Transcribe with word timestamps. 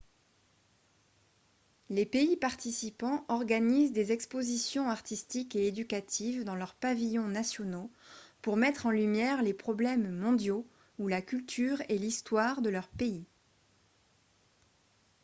les 1.91 2.07
pays 2.07 2.35
participants 2.35 3.23
organisent 3.29 3.91
des 3.93 4.11
expositions 4.11 4.89
artistiques 4.89 5.55
et 5.55 5.67
éducatives 5.67 6.43
dans 6.43 6.55
leurs 6.55 6.73
pavillons 6.73 7.27
nationaux 7.27 7.91
pour 8.41 8.57
mettre 8.57 8.87
en 8.87 8.89
lumière 8.89 9.43
les 9.43 9.53
problèmes 9.53 10.09
mondiaux 10.17 10.65
ou 10.97 11.07
la 11.07 11.21
culture 11.21 11.83
et 11.87 11.99
l'histoire 11.99 12.63
de 12.63 12.71
leur 12.71 12.87
pays 12.87 13.27